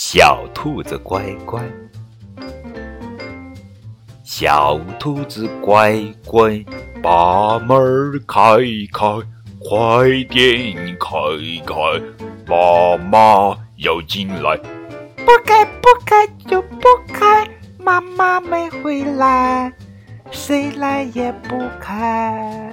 [0.00, 1.60] 小兔子乖乖。
[4.22, 6.64] 小兔子乖乖
[7.02, 7.76] 把门
[8.24, 8.58] 开
[8.92, 9.08] 开
[9.58, 11.18] 快点开
[11.66, 11.74] 开
[12.46, 14.56] 妈妈要进来。
[15.16, 17.44] 不开不开就不开
[17.76, 19.72] 妈妈没回来
[20.30, 22.72] 谁来也不开。